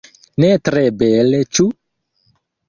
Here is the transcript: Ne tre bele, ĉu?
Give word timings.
Ne 0.43 0.47
tre 0.69 0.81
bele, 1.03 1.43
ĉu? 1.59 1.67